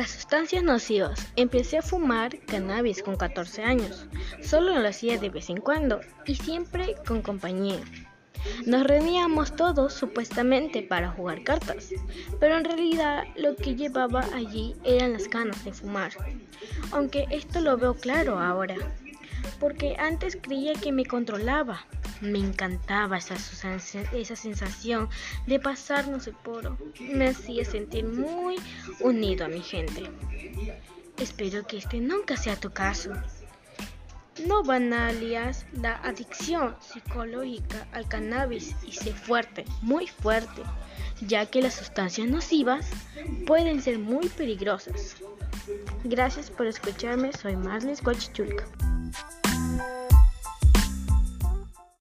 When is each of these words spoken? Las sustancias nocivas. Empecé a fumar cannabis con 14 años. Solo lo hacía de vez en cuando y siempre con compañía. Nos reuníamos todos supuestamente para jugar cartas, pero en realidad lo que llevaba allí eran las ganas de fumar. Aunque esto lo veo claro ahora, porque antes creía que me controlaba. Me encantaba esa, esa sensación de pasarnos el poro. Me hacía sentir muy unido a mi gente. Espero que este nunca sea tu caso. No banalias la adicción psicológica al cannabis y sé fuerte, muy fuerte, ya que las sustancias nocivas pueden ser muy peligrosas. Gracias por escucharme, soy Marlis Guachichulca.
Las 0.00 0.12
sustancias 0.12 0.64
nocivas. 0.64 1.30
Empecé 1.36 1.76
a 1.76 1.82
fumar 1.82 2.38
cannabis 2.46 3.02
con 3.02 3.16
14 3.16 3.62
años. 3.64 4.06
Solo 4.42 4.78
lo 4.78 4.88
hacía 4.88 5.18
de 5.18 5.28
vez 5.28 5.50
en 5.50 5.58
cuando 5.58 6.00
y 6.24 6.36
siempre 6.36 6.94
con 7.06 7.20
compañía. 7.20 7.80
Nos 8.64 8.86
reuníamos 8.86 9.54
todos 9.54 9.92
supuestamente 9.92 10.80
para 10.80 11.10
jugar 11.10 11.44
cartas, 11.44 11.90
pero 12.40 12.56
en 12.56 12.64
realidad 12.64 13.24
lo 13.36 13.56
que 13.56 13.76
llevaba 13.76 14.24
allí 14.34 14.74
eran 14.84 15.12
las 15.12 15.28
ganas 15.28 15.62
de 15.66 15.74
fumar. 15.74 16.12
Aunque 16.92 17.26
esto 17.30 17.60
lo 17.60 17.76
veo 17.76 17.92
claro 17.92 18.38
ahora, 18.38 18.76
porque 19.58 19.96
antes 19.98 20.38
creía 20.40 20.72
que 20.72 20.92
me 20.92 21.04
controlaba. 21.04 21.84
Me 22.20 22.38
encantaba 22.38 23.18
esa, 23.18 23.36
esa 24.12 24.36
sensación 24.36 25.08
de 25.46 25.58
pasarnos 25.58 26.26
el 26.26 26.34
poro. 26.34 26.76
Me 27.00 27.28
hacía 27.28 27.64
sentir 27.64 28.04
muy 28.04 28.56
unido 29.00 29.46
a 29.46 29.48
mi 29.48 29.60
gente. 29.60 30.10
Espero 31.18 31.66
que 31.66 31.78
este 31.78 32.00
nunca 32.00 32.36
sea 32.36 32.56
tu 32.56 32.70
caso. 32.70 33.12
No 34.46 34.62
banalias 34.62 35.66
la 35.72 35.96
adicción 35.96 36.76
psicológica 36.80 37.86
al 37.92 38.08
cannabis 38.08 38.74
y 38.86 38.92
sé 38.92 39.12
fuerte, 39.12 39.64
muy 39.82 40.06
fuerte, 40.06 40.62
ya 41.20 41.44
que 41.46 41.60
las 41.60 41.74
sustancias 41.74 42.28
nocivas 42.28 42.88
pueden 43.46 43.82
ser 43.82 43.98
muy 43.98 44.28
peligrosas. 44.28 45.16
Gracias 46.04 46.50
por 46.50 46.66
escucharme, 46.66 47.32
soy 47.32 47.56
Marlis 47.56 48.02
Guachichulca. 48.02 48.64